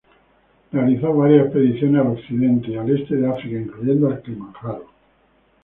[0.71, 4.89] Realizó varias expediciones al occidente y al este de África, incluyendo al Kilimanjaro.